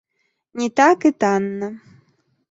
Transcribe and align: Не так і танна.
Не 0.61 0.69
так 0.79 1.05
і 1.09 1.11
танна. 1.23 1.69